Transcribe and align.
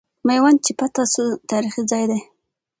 میوند 0.27 0.59
چې 0.65 0.71
فتح 0.79 1.03
سو، 1.13 1.23
تاریخي 1.49 1.83
ځای 1.91 2.03
دی. 2.11 2.19